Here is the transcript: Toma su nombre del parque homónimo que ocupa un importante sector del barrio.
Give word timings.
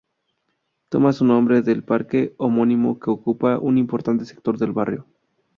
Toma 0.89 1.13
su 1.13 1.23
nombre 1.25 1.61
del 1.61 1.83
parque 1.83 2.33
homónimo 2.39 2.97
que 2.99 3.11
ocupa 3.11 3.59
un 3.59 3.77
importante 3.77 4.25
sector 4.25 4.57
del 4.57 4.71
barrio. 4.71 5.05